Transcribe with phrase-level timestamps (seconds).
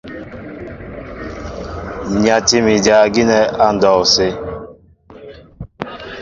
[2.23, 4.27] Nyatí mi dyǎ gínɛ́ á ndɔw sə.